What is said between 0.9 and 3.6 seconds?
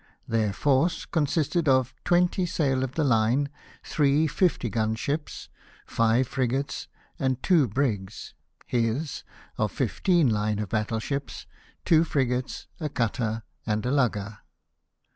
consisted of twenty sail of the line,